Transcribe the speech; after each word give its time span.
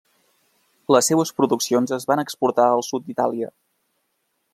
Les 0.95 1.09
seues 1.11 1.31
produccions 1.41 1.93
es 1.97 2.07
van 2.13 2.21
exportar 2.23 2.65
al 2.71 2.81
sud 2.89 3.05
d'Itàlia. 3.11 3.51